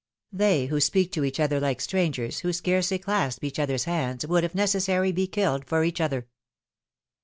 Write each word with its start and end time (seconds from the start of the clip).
They, 0.33 0.65
who 0.65 0.79
speak 0.79 1.11
to 1.11 1.23
each 1.23 1.39
other 1.39 1.59
like 1.59 1.79
strangers, 1.79 2.39
who 2.39 2.53
scarcely 2.53 2.97
clasp 2.97 3.43
each 3.43 3.59
other's 3.59 3.83
hands, 3.83 4.25
would, 4.25 4.43
if 4.43 4.55
necessary, 4.55 5.11
be 5.11 5.27
killed 5.27 5.63
for 5.63 5.83
each 5.83 6.01
other. 6.01 6.27